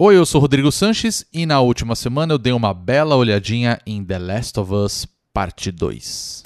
Oi, 0.00 0.16
eu 0.16 0.24
sou 0.24 0.40
Rodrigo 0.40 0.70
Sanches 0.70 1.26
e 1.34 1.44
na 1.44 1.60
última 1.60 1.96
semana 1.96 2.32
eu 2.32 2.38
dei 2.38 2.52
uma 2.52 2.72
bela 2.72 3.16
olhadinha 3.16 3.80
em 3.84 4.04
The 4.04 4.16
Last 4.16 4.60
of 4.60 4.72
Us 4.72 5.08
Parte 5.34 5.72
2. 5.72 6.44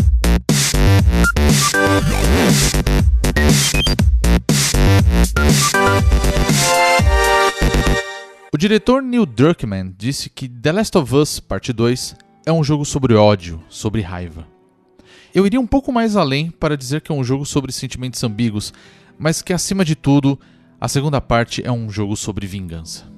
O 8.50 8.56
diretor 8.56 9.02
Neil 9.02 9.26
Druckmann 9.26 9.94
disse 9.98 10.30
que 10.30 10.48
The 10.48 10.72
Last 10.72 10.96
of 10.96 11.14
Us 11.14 11.38
Parte 11.38 11.74
2 11.74 12.16
é 12.46 12.52
um 12.52 12.64
jogo 12.64 12.86
sobre 12.86 13.12
ódio, 13.12 13.62
sobre 13.68 14.00
raiva. 14.00 14.48
Eu 15.34 15.44
iria 15.44 15.60
um 15.60 15.66
pouco 15.66 15.92
mais 15.92 16.16
além 16.16 16.50
para 16.50 16.74
dizer 16.74 17.02
que 17.02 17.12
é 17.12 17.14
um 17.14 17.22
jogo 17.22 17.44
sobre 17.44 17.70
sentimentos 17.70 18.24
ambíguos, 18.24 18.72
mas 19.18 19.42
que 19.42 19.52
acima 19.52 19.84
de 19.84 19.94
tudo, 19.94 20.40
a 20.80 20.88
segunda 20.88 21.20
parte 21.20 21.62
é 21.62 21.70
um 21.70 21.90
jogo 21.90 22.16
sobre 22.16 22.46
vingança. 22.46 23.12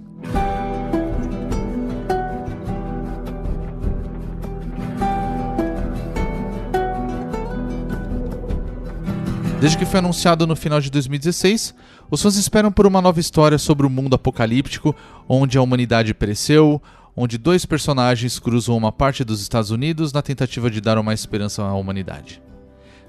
Desde 9.64 9.78
que 9.78 9.86
foi 9.86 9.98
anunciado 9.98 10.46
no 10.46 10.54
final 10.54 10.78
de 10.78 10.90
2016, 10.90 11.74
os 12.10 12.20
fãs 12.20 12.36
esperam 12.36 12.70
por 12.70 12.86
uma 12.86 13.00
nova 13.00 13.18
história 13.18 13.56
sobre 13.56 13.86
o 13.86 13.88
um 13.88 13.92
mundo 13.92 14.12
apocalíptico 14.12 14.94
onde 15.26 15.56
a 15.56 15.62
humanidade 15.62 16.12
pereceu, 16.12 16.82
onde 17.16 17.38
dois 17.38 17.64
personagens 17.64 18.38
cruzam 18.38 18.76
uma 18.76 18.92
parte 18.92 19.24
dos 19.24 19.40
Estados 19.40 19.70
Unidos 19.70 20.12
na 20.12 20.20
tentativa 20.20 20.70
de 20.70 20.82
dar 20.82 20.98
uma 20.98 21.14
esperança 21.14 21.62
à 21.62 21.72
humanidade. 21.72 22.42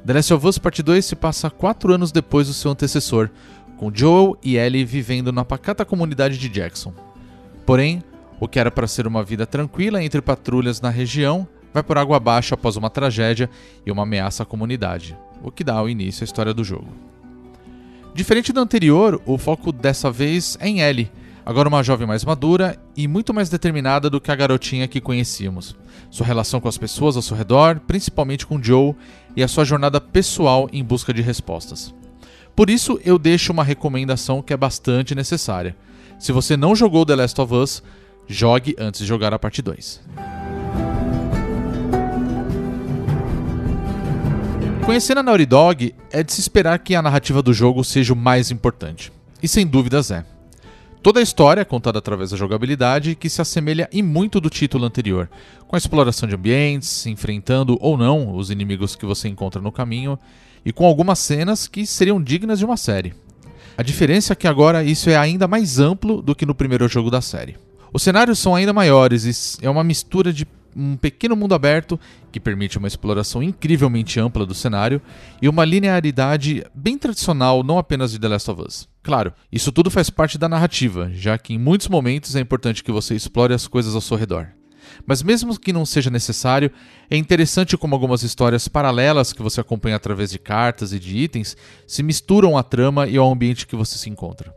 The 0.05 0.13
Last 0.13 0.33
of 0.33 0.47
Us 0.47 0.57
Part 0.57 0.81
2 0.81 1.03
se 1.03 1.15
passa 1.17 1.49
quatro 1.49 1.93
anos 1.93 2.13
depois 2.13 2.47
do 2.47 2.53
seu 2.53 2.71
antecessor, 2.71 3.29
com 3.75 3.91
Joel 3.93 4.37
e 4.41 4.55
Ellie 4.55 4.85
vivendo 4.85 5.33
na 5.33 5.43
pacata 5.43 5.83
comunidade 5.83 6.37
de 6.37 6.47
Jackson. 6.47 6.93
Porém, 7.65 8.01
o 8.39 8.47
que 8.47 8.59
era 8.61 8.71
para 8.71 8.87
ser 8.87 9.05
uma 9.05 9.25
vida 9.25 9.45
tranquila 9.45 10.01
entre 10.01 10.21
patrulhas 10.21 10.79
na 10.79 10.89
região 10.89 11.45
vai 11.75 11.83
por 11.83 11.97
água 11.97 12.15
abaixo 12.15 12.53
após 12.53 12.77
uma 12.77 12.89
tragédia 12.89 13.49
e 13.85 13.91
uma 13.91 14.03
ameaça 14.03 14.43
à 14.43 14.45
comunidade, 14.45 15.17
o 15.43 15.51
que 15.51 15.61
dá 15.61 15.83
o 15.83 15.89
início 15.89 16.23
à 16.23 16.25
história 16.25 16.53
do 16.53 16.63
jogo. 16.63 16.87
Diferente 18.13 18.53
do 18.53 18.61
anterior, 18.61 19.21
o 19.25 19.37
foco 19.37 19.73
dessa 19.73 20.09
vez 20.09 20.57
é 20.61 20.69
em 20.69 20.79
Ellie, 20.79 21.11
agora 21.45 21.67
uma 21.67 21.83
jovem 21.83 22.07
mais 22.07 22.23
madura 22.23 22.79
e 22.95 23.09
muito 23.09 23.33
mais 23.33 23.49
determinada 23.49 24.09
do 24.09 24.21
que 24.21 24.31
a 24.31 24.35
garotinha 24.37 24.87
que 24.87 25.01
conhecíamos. 25.01 25.75
Sua 26.09 26.25
relação 26.25 26.61
com 26.61 26.69
as 26.69 26.77
pessoas 26.77 27.17
ao 27.17 27.21
seu 27.21 27.35
redor, 27.35 27.81
principalmente 27.85 28.47
com 28.47 28.63
Joe, 28.63 28.95
e 29.35 29.43
a 29.43 29.47
sua 29.49 29.65
jornada 29.65 29.99
pessoal 29.99 30.69
em 30.71 30.81
busca 30.81 31.13
de 31.13 31.21
respostas. 31.21 31.93
Por 32.55 32.69
isso, 32.69 32.97
eu 33.03 33.19
deixo 33.19 33.51
uma 33.51 33.65
recomendação 33.65 34.41
que 34.41 34.53
é 34.53 34.57
bastante 34.57 35.13
necessária. 35.13 35.75
Se 36.17 36.31
você 36.31 36.55
não 36.55 36.73
jogou 36.73 37.05
The 37.05 37.17
Last 37.17 37.41
of 37.41 37.53
Us, 37.53 37.83
jogue 38.29 38.77
antes 38.79 39.01
de 39.01 39.05
jogar 39.05 39.33
a 39.33 39.39
parte 39.39 39.61
2. 39.61 40.24
Conhecendo 44.85 45.17
a 45.17 45.23
Naughty 45.23 45.47
Dog, 45.47 45.95
é 46.11 46.21
de 46.21 46.31
se 46.31 46.39
esperar 46.39 46.77
que 46.77 46.93
a 46.93 47.01
narrativa 47.01 47.41
do 47.41 47.51
jogo 47.51 47.83
seja 47.83 48.13
o 48.13 48.15
mais 48.15 48.51
importante. 48.51 49.11
E 49.41 49.47
sem 49.47 49.65
dúvidas 49.65 50.11
é. 50.11 50.23
Toda 51.01 51.19
a 51.19 51.23
história 51.23 51.61
é 51.61 51.65
contada 51.65 51.97
através 51.97 52.29
da 52.29 52.37
jogabilidade 52.37 53.15
que 53.15 53.27
se 53.27 53.41
assemelha 53.41 53.89
em 53.91 54.03
muito 54.03 54.39
do 54.39 54.47
título 54.47 54.85
anterior, 54.85 55.27
com 55.67 55.75
a 55.75 55.79
exploração 55.79 56.29
de 56.29 56.35
ambientes, 56.35 57.07
enfrentando 57.07 57.79
ou 57.81 57.97
não 57.97 58.35
os 58.35 58.51
inimigos 58.51 58.95
que 58.95 59.07
você 59.07 59.27
encontra 59.27 59.59
no 59.59 59.71
caminho 59.71 60.19
e 60.63 60.71
com 60.71 60.85
algumas 60.85 61.17
cenas 61.17 61.67
que 61.67 61.87
seriam 61.87 62.21
dignas 62.21 62.59
de 62.59 62.65
uma 62.65 62.77
série. 62.77 63.15
A 63.75 63.81
diferença 63.81 64.33
é 64.33 64.35
que 64.35 64.47
agora 64.47 64.83
isso 64.83 65.09
é 65.09 65.17
ainda 65.17 65.47
mais 65.47 65.79
amplo 65.79 66.21
do 66.21 66.35
que 66.35 66.45
no 66.45 66.53
primeiro 66.53 66.87
jogo 66.87 67.09
da 67.09 67.21
série. 67.21 67.57
Os 67.91 68.03
cenários 68.03 68.37
são 68.37 68.53
ainda 68.53 68.71
maiores 68.71 69.57
e 69.59 69.65
é 69.65 69.69
uma 69.69 69.83
mistura 69.83 70.31
de 70.31 70.45
um 70.75 70.97
pequeno 70.97 71.35
mundo 71.35 71.55
aberto 71.55 71.99
que 72.31 72.39
permite 72.39 72.77
uma 72.77 72.87
exploração 72.87 73.41
incrivelmente 73.41 74.19
ampla 74.19 74.45
do 74.45 74.53
cenário 74.53 75.01
e 75.41 75.47
uma 75.47 75.63
linearidade 75.63 76.65
bem 76.73 76.97
tradicional, 76.97 77.63
não 77.63 77.77
apenas 77.77 78.11
de 78.11 78.19
The 78.19 78.27
Last 78.27 78.51
of 78.51 78.61
Us. 78.61 78.89
Claro, 79.01 79.33
isso 79.51 79.71
tudo 79.71 79.89
faz 79.89 80.09
parte 80.09 80.37
da 80.37 80.49
narrativa, 80.49 81.09
já 81.13 81.37
que 81.37 81.53
em 81.53 81.59
muitos 81.59 81.87
momentos 81.87 82.35
é 82.35 82.39
importante 82.39 82.83
que 82.83 82.91
você 82.91 83.15
explore 83.15 83.53
as 83.53 83.67
coisas 83.67 83.95
ao 83.95 84.01
seu 84.01 84.17
redor. 84.17 84.49
Mas 85.05 85.23
mesmo 85.23 85.59
que 85.59 85.73
não 85.73 85.85
seja 85.85 86.09
necessário, 86.09 86.71
é 87.09 87.17
interessante 87.17 87.77
como 87.77 87.95
algumas 87.95 88.23
histórias 88.23 88.67
paralelas 88.67 89.33
que 89.33 89.41
você 89.41 89.61
acompanha 89.61 89.95
através 89.95 90.31
de 90.31 90.39
cartas 90.39 90.93
e 90.93 90.99
de 90.99 91.17
itens 91.17 91.55
se 91.87 92.03
misturam 92.03 92.57
à 92.57 92.63
trama 92.63 93.07
e 93.07 93.17
ao 93.17 93.31
ambiente 93.31 93.67
que 93.67 93.75
você 93.75 93.97
se 93.97 94.09
encontra. 94.09 94.53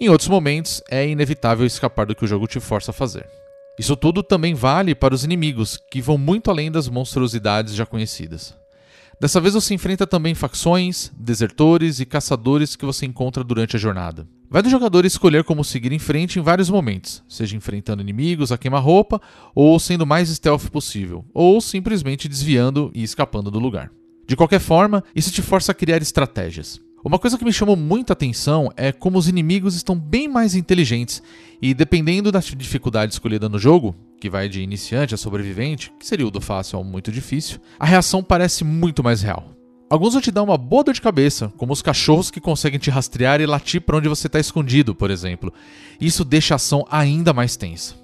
Em 0.00 0.08
outros 0.08 0.28
momentos, 0.28 0.82
é 0.90 1.06
inevitável 1.06 1.66
escapar 1.66 2.06
do 2.06 2.14
que 2.14 2.24
o 2.24 2.28
jogo 2.28 2.46
te 2.46 2.60
força 2.60 2.90
a 2.90 2.94
fazer. 2.94 3.26
Isso 3.78 3.96
tudo 3.96 4.22
também 4.22 4.54
vale 4.54 4.94
para 4.94 5.14
os 5.14 5.24
inimigos, 5.24 5.78
que 5.90 6.00
vão 6.00 6.16
muito 6.16 6.50
além 6.50 6.70
das 6.70 6.88
monstruosidades 6.88 7.74
já 7.74 7.84
conhecidas. 7.84 8.54
Dessa 9.20 9.40
vez 9.40 9.54
você 9.54 9.74
enfrenta 9.74 10.06
também 10.06 10.34
facções, 10.34 11.10
desertores 11.16 12.00
e 12.00 12.06
caçadores 12.06 12.76
que 12.76 12.84
você 12.84 13.06
encontra 13.06 13.42
durante 13.42 13.76
a 13.76 13.78
jornada. 13.78 14.26
Vai 14.50 14.62
do 14.62 14.70
jogador 14.70 15.04
escolher 15.04 15.42
como 15.42 15.64
seguir 15.64 15.92
em 15.92 15.98
frente 15.98 16.38
em 16.38 16.42
vários 16.42 16.70
momentos, 16.70 17.22
seja 17.28 17.56
enfrentando 17.56 18.02
inimigos 18.02 18.52
a 18.52 18.58
queima-roupa, 18.58 19.20
ou 19.54 19.78
sendo 19.80 20.06
mais 20.06 20.28
stealth 20.28 20.68
possível, 20.68 21.24
ou 21.32 21.60
simplesmente 21.60 22.28
desviando 22.28 22.90
e 22.94 23.02
escapando 23.02 23.50
do 23.50 23.58
lugar. 23.58 23.90
De 24.26 24.36
qualquer 24.36 24.60
forma, 24.60 25.02
isso 25.14 25.32
te 25.32 25.42
força 25.42 25.72
a 25.72 25.74
criar 25.74 26.00
estratégias. 26.00 26.80
Uma 27.04 27.18
coisa 27.18 27.36
que 27.36 27.44
me 27.44 27.52
chamou 27.52 27.76
muita 27.76 28.14
atenção 28.14 28.72
é 28.78 28.90
como 28.90 29.18
os 29.18 29.28
inimigos 29.28 29.76
estão 29.76 29.94
bem 29.94 30.26
mais 30.26 30.54
inteligentes 30.54 31.22
e, 31.60 31.74
dependendo 31.74 32.32
da 32.32 32.38
dificuldade 32.38 33.12
escolhida 33.12 33.46
no 33.46 33.58
jogo, 33.58 33.94
que 34.18 34.30
vai 34.30 34.48
de 34.48 34.62
iniciante 34.62 35.14
a 35.14 35.18
sobrevivente, 35.18 35.92
que 36.00 36.06
seria 36.06 36.26
o 36.26 36.30
do 36.30 36.40
fácil 36.40 36.78
ao 36.78 36.84
muito 36.84 37.12
difícil, 37.12 37.60
a 37.78 37.84
reação 37.84 38.22
parece 38.22 38.64
muito 38.64 39.04
mais 39.04 39.20
real. 39.20 39.50
Alguns 39.90 40.14
vão 40.14 40.22
te 40.22 40.30
dar 40.30 40.42
uma 40.42 40.56
boa 40.56 40.82
dor 40.82 40.94
de 40.94 41.02
cabeça, 41.02 41.52
como 41.58 41.74
os 41.74 41.82
cachorros 41.82 42.30
que 42.30 42.40
conseguem 42.40 42.78
te 42.78 42.88
rastrear 42.88 43.38
e 43.38 43.44
latir 43.44 43.82
para 43.82 43.98
onde 43.98 44.08
você 44.08 44.26
está 44.26 44.40
escondido, 44.40 44.94
por 44.94 45.10
exemplo. 45.10 45.52
Isso 46.00 46.24
deixa 46.24 46.54
a 46.54 46.56
ação 46.56 46.86
ainda 46.90 47.34
mais 47.34 47.54
tensa. 47.54 47.96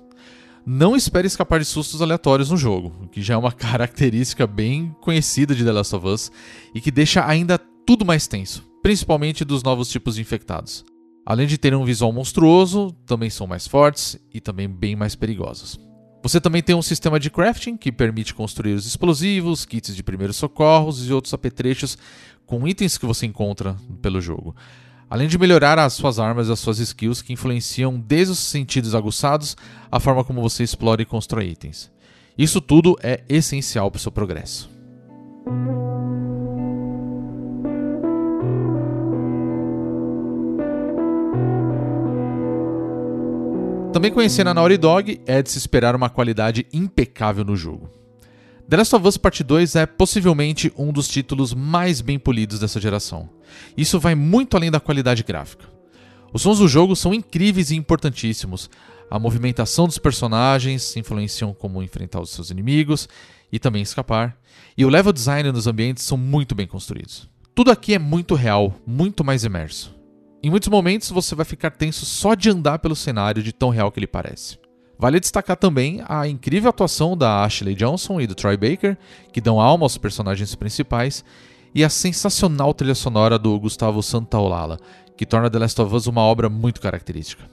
Não 0.67 0.95
espere 0.95 1.27
escapar 1.27 1.59
de 1.59 1.65
sustos 1.65 2.03
aleatórios 2.03 2.51
no 2.51 2.57
jogo, 2.59 3.09
que 3.11 3.23
já 3.23 3.33
é 3.33 3.39
uma 3.39 3.51
característica 3.51 4.47
bem 4.47 4.95
conhecida 5.01 5.55
de 5.55 5.65
The 5.65 5.73
Last 5.73 5.97
of 5.97 6.07
Us 6.07 6.31
e 6.75 6.83
que 6.83 6.91
deixa 6.91 7.27
ainda 7.27 7.59
tudo 7.87 8.05
mais 8.05 8.27
tenso 8.27 8.69
principalmente 8.83 9.45
dos 9.45 9.63
novos 9.63 9.89
tipos 9.89 10.15
de 10.15 10.21
infectados. 10.21 10.85
Além 11.25 11.47
de 11.47 11.59
terem 11.59 11.79
um 11.79 11.85
visual 11.85 12.13
monstruoso, 12.13 12.93
também 13.07 13.31
são 13.31 13.47
mais 13.47 13.67
fortes 13.67 14.19
e 14.33 14.41
também 14.41 14.69
bem 14.69 14.97
mais 14.97 15.15
perigosos. 15.15 15.79
Você 16.23 16.41
também 16.41 16.63
tem 16.63 16.75
um 16.75 16.83
sistema 16.83 17.19
de 17.19 17.31
crafting 17.31 17.77
que 17.77 17.91
permite 17.91 18.35
construir 18.35 18.75
os 18.75 18.87
explosivos, 18.87 19.65
kits 19.65 19.95
de 19.95 20.03
primeiros 20.03 20.37
socorros 20.37 21.09
e 21.09 21.13
outros 21.13 21.33
apetrechos 21.33 21.97
com 22.45 22.67
itens 22.67 22.99
que 22.99 23.07
você 23.07 23.27
encontra 23.27 23.77
pelo 24.03 24.21
jogo. 24.21 24.55
Além 25.09 25.29
de 25.29 25.39
melhorar 25.39 25.79
as 25.79 25.95
suas 25.95 26.19
armas 26.19 26.49
e 26.49 26.53
as 26.53 26.61
suas 26.61 26.79
skills 26.79 27.23
que 27.23 27.33
influenciam 27.33 27.99
desde 27.99 28.33
os 28.33 28.39
sentidos 28.39 28.95
aguçados 28.95 29.57
a 29.91 29.99
forma 29.99 30.23
como 30.23 30.43
você 30.43 30.63
explora 30.63 31.03
e 31.03 31.07
constrói 31.07 31.47
itens. 31.47 31.91
Isso 32.37 32.61
tudo 32.61 32.97
é 33.03 33.25
essencial 33.29 33.91
para 33.91 33.99
o 33.99 34.01
seu 34.01 34.13
progresso. 34.13 34.71
Também 43.93 44.13
conhecendo 44.13 44.51
a 44.51 44.55
Naughty 44.55 44.77
Dog, 44.77 45.21
é 45.27 45.43
de 45.43 45.51
se 45.51 45.59
esperar 45.59 45.97
uma 45.97 46.09
qualidade 46.09 46.65
impecável 46.73 47.45
no 47.45 47.57
jogo. 47.57 47.91
The 48.69 48.77
Last 48.77 48.95
of 48.95 49.09
Us 49.09 49.17
Part 49.17 49.43
2 49.43 49.75
é 49.75 49.85
possivelmente 49.85 50.73
um 50.79 50.93
dos 50.93 51.09
títulos 51.09 51.53
mais 51.53 52.01
bem 52.01 52.17
polidos 52.17 52.61
dessa 52.61 52.81
geração. 52.81 53.29
Isso 53.77 53.99
vai 53.99 54.15
muito 54.15 54.57
além 54.57 54.71
da 54.71 54.79
qualidade 54.79 55.25
gráfica. 55.25 55.67
Os 56.33 56.43
sons 56.43 56.61
do 56.61 56.69
jogo 56.69 56.95
são 56.95 57.13
incríveis 57.13 57.73
e 57.73 57.77
importantíssimos. 57.77 58.71
A 59.11 59.19
movimentação 59.19 59.87
dos 59.89 59.99
personagens 59.99 60.97
influenciam 60.97 61.53
como 61.53 61.83
enfrentar 61.83 62.21
os 62.21 62.31
seus 62.31 62.49
inimigos 62.49 63.09
e 63.51 63.59
também 63.59 63.83
escapar. 63.83 64.39
E 64.79 64.85
o 64.85 64.89
level 64.89 65.13
design 65.13 65.51
nos 65.51 65.67
ambientes 65.67 66.05
são 66.05 66.17
muito 66.17 66.55
bem 66.55 66.69
construídos. 66.69 67.29
Tudo 67.57 67.73
aqui 67.73 67.93
é 67.93 67.99
muito 67.99 68.37
real, 68.37 68.73
muito 68.87 69.25
mais 69.25 69.43
imerso. 69.43 70.00
Em 70.43 70.49
muitos 70.49 70.71
momentos 70.71 71.11
você 71.11 71.35
vai 71.35 71.45
ficar 71.45 71.71
tenso 71.71 72.07
só 72.07 72.35
de 72.35 72.49
andar 72.49 72.79
pelo 72.79 72.97
cenário 72.97 73.43
de 73.43 73.53
tão 73.53 73.69
real 73.69 73.93
que 73.93 73.99
ele 73.99 74.07
parece. 74.07 74.59
Vale 74.99 75.21
destacar 75.21 75.57
também 75.57 76.03
a 76.09 76.27
incrível 76.27 76.71
atuação 76.71 77.15
da 77.15 77.45
Ashley 77.45 77.75
Johnson 77.75 78.21
e 78.21 78.27
do 78.27 78.35
Troy 78.35 78.57
Baker, 78.57 78.97
que 79.33 79.41
dão 79.41 79.61
alma 79.61 79.85
aos 79.85 79.99
personagens 79.99 80.55
principais, 80.55 81.23
e 81.75 81.85
a 81.85 81.91
sensacional 81.91 82.73
trilha 82.73 82.95
sonora 82.95 83.39
do 83.39 83.59
Gustavo 83.61 84.03
Santaolalla, 84.03 84.79
que 85.15 85.27
torna 85.27 85.51
The 85.51 85.59
Last 85.59 85.81
of 85.83 85.95
Us 85.95 86.07
uma 86.07 86.23
obra 86.23 86.49
muito 86.49 86.81
característica. 86.81 87.45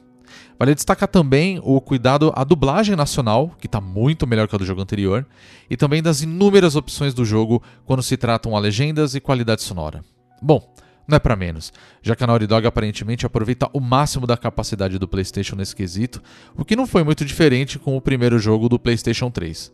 Vale 0.58 0.74
destacar 0.74 1.10
também 1.10 1.60
o 1.64 1.82
cuidado 1.82 2.32
à 2.36 2.46
dublagem 2.46 2.96
nacional, 2.96 3.52
que 3.60 3.68
está 3.68 3.82
muito 3.82 4.26
melhor 4.26 4.48
que 4.48 4.56
a 4.56 4.58
do 4.58 4.66
jogo 4.66 4.82
anterior, 4.82 5.26
e 5.70 5.76
também 5.76 6.02
das 6.02 6.22
inúmeras 6.22 6.78
opções 6.78 7.14
do 7.14 7.26
jogo 7.26 7.62
quando 7.86 8.02
se 8.02 8.16
tratam 8.16 8.56
a 8.56 8.60
legendas 8.60 9.14
e 9.14 9.20
qualidade 9.20 9.62
sonora. 9.62 10.04
Bom, 10.42 10.74
Não 11.08 11.16
é 11.16 11.20
para 11.20 11.38
menos, 11.38 11.72
já 12.02 12.16
que 12.16 12.24
a 12.24 12.28
Naughty 12.28 12.46
Dog 12.46 12.68
aparentemente 12.68 13.26
aproveita 13.26 13.70
o 13.72 13.80
máximo 13.80 14.28
da 14.28 14.36
capacidade 14.36 15.00
do 15.00 15.08
PlayStation 15.08 15.56
nesse 15.56 15.74
quesito, 15.74 16.22
o 16.56 16.66
que 16.66 16.76
não 16.76 16.86
foi 16.86 17.04
muito 17.04 17.24
diferente 17.24 17.80
com 17.80 17.96
o 17.96 18.02
primeiro 18.02 18.38
jogo 18.38 18.68
do 18.68 18.78
PlayStation 18.78 19.32
3. 19.32 19.72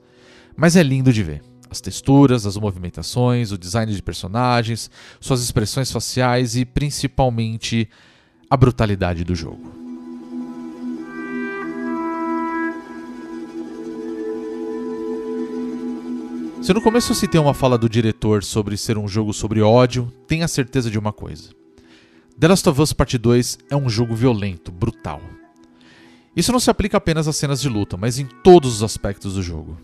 Mas 0.56 0.76
é 0.76 0.84
lindo 0.84 1.12
de 1.12 1.24
ver. 1.24 1.42
As 1.72 1.82
texturas, 1.82 2.46
as 2.46 2.56
movimentações, 2.56 3.52
o 3.52 3.58
design 3.58 3.92
de 3.92 4.02
personagens, 4.04 4.92
suas 5.20 5.42
expressões 5.42 5.92
faciais 5.92 6.56
e 6.56 6.66
principalmente 6.66 7.90
a 8.48 8.56
brutalidade 8.56 9.24
do 9.24 9.34
jogo. 9.34 9.83
Se 16.64 16.74
no 16.74 16.82
começo 16.82 17.12
eu 17.12 17.16
citei 17.18 17.42
uma 17.42 17.54
fala 17.54 17.78
do 17.78 17.90
diretor 17.90 18.42
sobre 18.42 18.78
ser 18.78 18.98
um 18.98 19.06
jogo 19.06 19.34
sobre 19.34 19.62
ódio, 19.62 20.10
tenha 20.26 20.48
certeza 20.48 20.90
de 20.90 20.98
uma 20.98 21.12
coisa. 21.12 21.50
The 22.40 22.48
Last 22.48 22.70
of 22.70 22.82
Us 22.82 22.94
Part 22.94 23.18
2 23.18 23.58
é 23.70 23.76
um 23.76 23.90
jogo 23.90 24.16
violento, 24.16 24.72
brutal. 24.72 25.20
Isso 26.34 26.54
não 26.54 26.62
se 26.62 26.70
aplica 26.70 26.96
apenas 26.96 27.28
às 27.28 27.36
cenas 27.36 27.60
de 27.60 27.68
luta, 27.68 27.98
mas 27.98 28.18
em 28.18 28.26
todos 28.26 28.76
os 28.76 28.82
aspectos 28.82 29.34
do 29.34 29.44
jogo. 29.44 29.78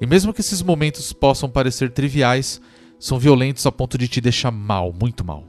E 0.00 0.08
mesmo 0.08 0.34
que 0.34 0.40
esses 0.40 0.60
momentos 0.60 1.12
possam 1.12 1.48
parecer 1.48 1.92
triviais, 1.92 2.60
são 2.98 3.16
violentos 3.16 3.64
a 3.64 3.70
ponto 3.70 3.96
de 3.96 4.08
te 4.08 4.20
deixar 4.20 4.50
mal, 4.50 4.92
muito 4.92 5.24
mal. 5.24 5.44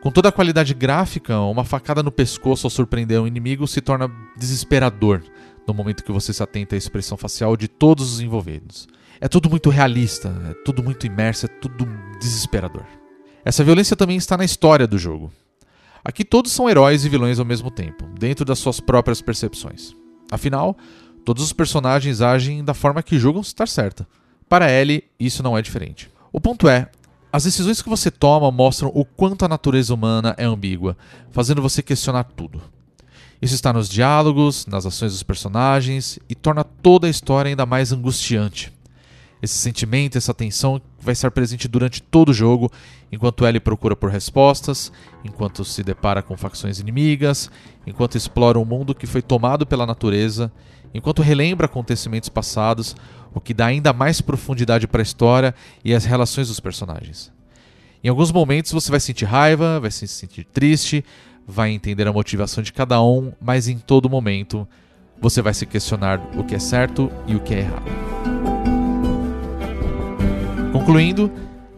Com 0.00 0.10
toda 0.10 0.30
a 0.30 0.32
qualidade 0.32 0.74
gráfica, 0.74 1.38
uma 1.38 1.62
facada 1.62 2.02
no 2.02 2.10
pescoço 2.10 2.66
ao 2.66 2.72
surpreender 2.72 3.22
um 3.22 3.26
inimigo 3.28 3.68
se 3.68 3.80
torna 3.80 4.10
desesperador 4.36 5.22
no 5.64 5.72
momento 5.72 6.02
que 6.02 6.10
você 6.10 6.32
se 6.32 6.42
atenta 6.42 6.74
à 6.74 6.76
expressão 6.76 7.16
facial 7.16 7.56
de 7.56 7.68
todos 7.68 8.14
os 8.14 8.20
envolvidos. 8.20 8.88
É 9.22 9.28
tudo 9.28 9.48
muito 9.48 9.70
realista, 9.70 10.34
é 10.50 10.54
tudo 10.64 10.82
muito 10.82 11.06
imerso, 11.06 11.46
é 11.46 11.48
tudo 11.48 11.86
desesperador. 12.18 12.82
Essa 13.44 13.62
violência 13.62 13.94
também 13.94 14.16
está 14.16 14.36
na 14.36 14.44
história 14.44 14.84
do 14.84 14.98
jogo. 14.98 15.30
Aqui 16.04 16.24
todos 16.24 16.50
são 16.50 16.68
heróis 16.68 17.04
e 17.04 17.08
vilões 17.08 17.38
ao 17.38 17.44
mesmo 17.44 17.70
tempo, 17.70 18.04
dentro 18.18 18.44
das 18.44 18.58
suas 18.58 18.80
próprias 18.80 19.22
percepções. 19.22 19.94
Afinal, 20.28 20.76
todos 21.24 21.44
os 21.44 21.52
personagens 21.52 22.20
agem 22.20 22.64
da 22.64 22.74
forma 22.74 23.00
que 23.00 23.16
julgam 23.16 23.42
estar 23.42 23.68
certa. 23.68 24.08
Para 24.48 24.68
Ellie, 24.68 25.04
isso 25.20 25.40
não 25.40 25.56
é 25.56 25.62
diferente. 25.62 26.10
O 26.32 26.40
ponto 26.40 26.68
é, 26.68 26.90
as 27.32 27.44
decisões 27.44 27.80
que 27.80 27.88
você 27.88 28.10
toma 28.10 28.50
mostram 28.50 28.90
o 28.92 29.04
quanto 29.04 29.44
a 29.44 29.48
natureza 29.48 29.94
humana 29.94 30.34
é 30.36 30.44
ambígua, 30.44 30.96
fazendo 31.30 31.62
você 31.62 31.80
questionar 31.80 32.24
tudo. 32.24 32.60
Isso 33.40 33.54
está 33.54 33.72
nos 33.72 33.88
diálogos, 33.88 34.66
nas 34.66 34.84
ações 34.84 35.12
dos 35.12 35.22
personagens 35.22 36.18
e 36.28 36.34
torna 36.34 36.64
toda 36.64 37.06
a 37.06 37.10
história 37.10 37.50
ainda 37.50 37.64
mais 37.64 37.92
angustiante. 37.92 38.72
Esse 39.42 39.58
sentimento, 39.58 40.16
essa 40.16 40.32
tensão 40.32 40.80
vai 41.00 41.12
estar 41.12 41.32
presente 41.32 41.66
durante 41.66 42.00
todo 42.00 42.28
o 42.28 42.34
jogo, 42.34 42.70
enquanto 43.10 43.44
Ellie 43.44 43.58
procura 43.58 43.96
por 43.96 44.08
respostas, 44.08 44.92
enquanto 45.24 45.64
se 45.64 45.82
depara 45.82 46.22
com 46.22 46.36
facções 46.36 46.78
inimigas, 46.78 47.50
enquanto 47.84 48.16
explora 48.16 48.56
um 48.56 48.64
mundo 48.64 48.94
que 48.94 49.04
foi 49.04 49.20
tomado 49.20 49.66
pela 49.66 49.84
natureza, 49.84 50.52
enquanto 50.94 51.22
relembra 51.22 51.66
acontecimentos 51.66 52.28
passados, 52.28 52.94
o 53.34 53.40
que 53.40 53.52
dá 53.52 53.66
ainda 53.66 53.92
mais 53.92 54.20
profundidade 54.20 54.86
para 54.86 55.00
a 55.00 55.02
história 55.02 55.52
e 55.84 55.92
as 55.92 56.04
relações 56.04 56.46
dos 56.46 56.60
personagens. 56.60 57.32
Em 58.04 58.08
alguns 58.08 58.30
momentos 58.30 58.70
você 58.70 58.92
vai 58.92 59.00
sentir 59.00 59.24
raiva, 59.24 59.80
vai 59.80 59.90
se 59.90 60.06
sentir 60.06 60.44
triste, 60.44 61.04
vai 61.44 61.70
entender 61.70 62.06
a 62.06 62.12
motivação 62.12 62.62
de 62.62 62.72
cada 62.72 63.02
um, 63.02 63.32
mas 63.40 63.66
em 63.66 63.78
todo 63.78 64.08
momento 64.08 64.68
você 65.20 65.42
vai 65.42 65.54
se 65.54 65.66
questionar 65.66 66.20
o 66.36 66.44
que 66.44 66.54
é 66.54 66.60
certo 66.60 67.10
e 67.26 67.34
o 67.34 67.40
que 67.40 67.54
é 67.54 67.58
errado. 67.60 68.11
Concluindo, 70.82 71.30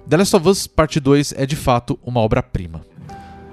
The 0.09 0.17
Last 0.17 0.35
of 0.35 0.49
Us 0.49 0.67
Parte 0.67 0.99
2 0.99 1.35
é 1.37 1.45
de 1.45 1.55
fato 1.55 1.99
uma 2.03 2.21
obra-prima. 2.21 2.81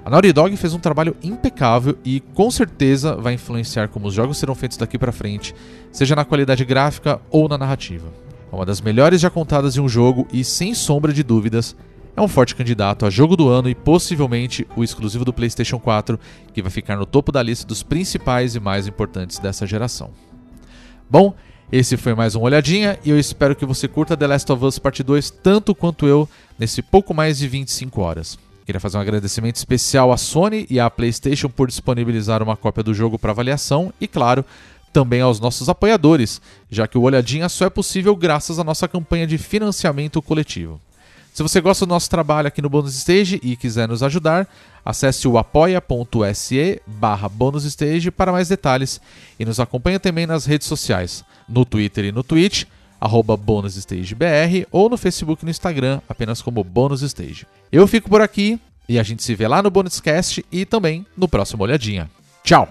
A 0.06 0.10
Naughty 0.10 0.32
Dog 0.32 0.56
fez 0.56 0.74
um 0.74 0.80
trabalho 0.80 1.14
impecável 1.22 1.98
e 2.06 2.22
com 2.22 2.50
certeza 2.50 3.18
vai 3.18 3.34
influenciar 3.34 3.90
como 3.90 4.08
os 4.08 4.14
jogos 4.14 4.38
serão 4.38 4.56
feitos 4.56 4.78
daqui 4.78 4.98
para 4.98 5.12
frente, 5.12 5.54
seja 5.92 6.16
na 6.16 6.24
qualidade 6.24 6.64
gráfica 6.64 7.20
ou 7.30 7.50
na 7.50 7.58
narrativa. 7.58 8.08
É 8.50 8.56
uma 8.56 8.66
das 8.66 8.80
melhores 8.80 9.20
já 9.20 9.30
contadas 9.30 9.76
em 9.76 9.82
um 9.82 9.90
jogo 9.90 10.26
e, 10.32 10.42
sem 10.42 10.74
sombra 10.74 11.12
de 11.12 11.22
dúvidas, 11.22 11.76
é 12.16 12.22
um 12.22 12.30
forte 12.30 12.56
candidato 12.56 13.06
a 13.06 13.10
jogo 13.10 13.36
do 13.36 13.50
ano 13.50 13.68
e 13.68 13.76
possivelmente 13.76 14.66
o 14.78 14.86
exclusivo 14.86 15.26
do 15.26 15.34
PlayStation 15.34 15.80
4, 15.80 16.18
que 16.54 16.62
vai 16.62 16.72
ficar 16.72 16.96
no 16.96 17.06
topo 17.06 17.30
da 17.30 17.44
lista 17.44 17.68
dos 17.68 17.84
principais 17.84 18.56
e 18.56 18.60
mais 18.62 18.88
importantes 18.88 19.38
dessa 19.38 19.68
geração. 19.68 20.12
Bom, 21.10 21.36
esse 21.72 21.96
foi 21.96 22.14
mais 22.14 22.36
um 22.36 22.42
Olhadinha 22.42 23.00
e 23.06 23.10
eu 23.10 23.18
espero 23.18 23.56
que 23.56 23.66
você 23.66 23.88
curta 23.88 24.18
The 24.18 24.28
Last 24.28 24.52
of 24.52 24.66
Us 24.66 24.78
Part 24.78 25.02
2 25.02 25.30
tanto 25.30 25.74
quanto 25.74 26.06
eu 26.06 26.28
nesse 26.60 26.82
pouco 26.82 27.14
mais 27.14 27.38
de 27.38 27.48
25 27.48 28.02
horas. 28.02 28.38
Queria 28.66 28.80
fazer 28.80 28.98
um 28.98 29.02
agradecimento 29.02 29.56
especial 29.56 30.12
à 30.12 30.18
Sony 30.18 30.68
e 30.70 30.82
à 30.82 30.90
PlayStation 30.90 31.48
por 31.48 31.70
disponibilizar 31.70 32.44
uma 32.44 32.58
cópia 32.58 32.84
do 32.84 32.94
jogo 32.94 33.18
para 33.18 33.32
avaliação 33.32 33.94
e, 34.02 34.08
claro, 34.08 34.44
também 34.92 35.22
aos 35.22 35.40
nossos 35.40 35.70
apoiadores, 35.70 36.42
já 36.70 36.88
que 36.88 36.98
o 36.98 37.04
Olhadinha 37.04 37.48
só 37.48 37.66
é 37.66 37.70
possível 37.70 38.18
graças 38.18 38.60
à 38.60 38.64
nossa 38.66 38.86
campanha 38.88 39.26
de 39.26 39.38
financiamento 39.38 40.22
coletivo. 40.22 40.80
Se 41.34 41.42
você 41.42 41.62
gosta 41.62 41.86
do 41.86 41.90
nosso 41.90 42.10
trabalho 42.10 42.50
aqui 42.50 42.62
no 42.62 42.70
Bônus 42.70 42.94
Stage 42.94 43.40
e 43.42 43.56
quiser 43.56 43.88
nos 43.88 44.04
ajudar, 44.04 44.46
acesse 44.84 45.26
o 45.26 45.38
apoia.se 45.38 46.82
barra 46.86 47.30
bonusstage 47.30 48.12
para 48.12 48.34
mais 48.34 48.50
detalhes 48.50 49.00
e 49.40 49.46
nos 49.46 49.58
acompanhe 49.58 49.98
também 49.98 50.28
nas 50.28 50.46
redes 50.46 50.68
sociais, 50.68 51.24
no 51.52 51.66
Twitter 51.66 52.06
e 52.06 52.12
no 52.12 52.24
Twitch, 52.24 52.66
arroba 53.00 53.36
bonusstagebr 53.36 54.68
ou 54.72 54.90
no 54.90 54.98
Facebook 54.98 55.44
e 55.44 55.46
no 55.46 55.52
Instagram, 55.52 56.02
apenas 56.08 56.42
como 56.42 56.64
Bônus 56.64 57.02
Stage. 57.02 57.46
Eu 57.72 57.88
fico 57.88 58.10
por 58.10 58.22
aqui 58.22 58.60
e 58.88 59.00
a 59.00 59.04
gente 59.04 59.24
se 59.24 59.36
vê 59.36 59.48
lá 59.48 59.62
no 59.62 59.70
Bonuscast 59.70 60.46
e 60.52 60.66
também 60.66 61.06
no 61.16 61.28
próximo 61.28 61.64
Olhadinha. 61.64 62.10
Tchau! 62.44 62.68